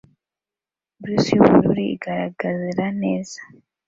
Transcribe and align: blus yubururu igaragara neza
blus 1.01 1.25
yubururu 1.35 1.83
igaragara 1.95 2.85
neza 3.01 3.39